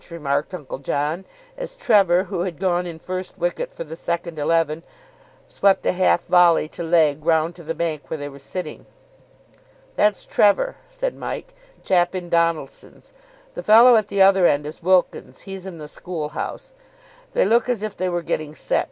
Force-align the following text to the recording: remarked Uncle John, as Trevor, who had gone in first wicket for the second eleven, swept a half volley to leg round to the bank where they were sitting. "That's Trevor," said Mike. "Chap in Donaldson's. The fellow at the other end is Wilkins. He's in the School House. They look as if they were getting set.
remarked 0.09 0.51
Uncle 0.51 0.79
John, 0.79 1.25
as 1.55 1.75
Trevor, 1.75 2.23
who 2.23 2.39
had 2.39 2.57
gone 2.57 2.87
in 2.87 2.97
first 2.97 3.37
wicket 3.37 3.71
for 3.71 3.83
the 3.83 3.95
second 3.95 4.39
eleven, 4.39 4.81
swept 5.47 5.85
a 5.85 5.91
half 5.91 6.25
volley 6.25 6.67
to 6.69 6.81
leg 6.81 7.23
round 7.23 7.53
to 7.53 7.61
the 7.63 7.75
bank 7.75 8.09
where 8.09 8.17
they 8.17 8.27
were 8.27 8.39
sitting. 8.39 8.87
"That's 9.97 10.25
Trevor," 10.25 10.77
said 10.89 11.13
Mike. 11.13 11.53
"Chap 11.83 12.15
in 12.15 12.29
Donaldson's. 12.29 13.13
The 13.53 13.61
fellow 13.61 13.95
at 13.95 14.07
the 14.07 14.23
other 14.23 14.47
end 14.47 14.65
is 14.65 14.81
Wilkins. 14.81 15.41
He's 15.41 15.67
in 15.67 15.77
the 15.77 15.87
School 15.87 16.29
House. 16.29 16.73
They 17.33 17.45
look 17.45 17.69
as 17.69 17.83
if 17.83 17.95
they 17.95 18.09
were 18.09 18.23
getting 18.23 18.55
set. 18.55 18.79